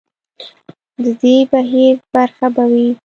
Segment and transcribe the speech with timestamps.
[1.03, 2.89] د دې بهیر برخه به وي.